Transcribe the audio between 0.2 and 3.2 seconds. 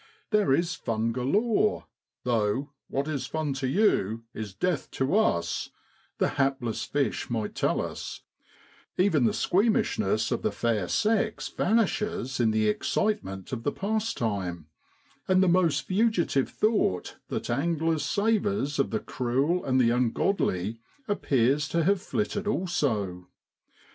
There is fun galore, * tho' what